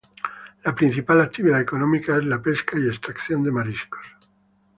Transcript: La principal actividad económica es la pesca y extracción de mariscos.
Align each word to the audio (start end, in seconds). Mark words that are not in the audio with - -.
La 0.63 0.73
principal 0.73 1.21
actividad 1.21 1.61
económica 1.61 2.17
es 2.17 2.23
la 2.25 2.41
pesca 2.41 2.75
y 2.79 2.87
extracción 2.87 3.43
de 3.43 3.51
mariscos. 3.51 4.01